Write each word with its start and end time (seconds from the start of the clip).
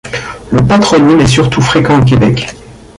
Le 0.51 0.65
patronyme 0.65 1.19
est 1.19 1.27
surtout 1.27 1.61
fréquent 1.61 2.01
au 2.01 2.03
Québec. 2.03 2.55